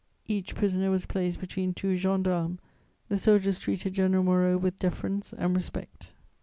[0.25, 2.57] Each prisoner was placed between two gendarmes:
[3.07, 6.11] the soldiers treated General Moreau with deference and respect.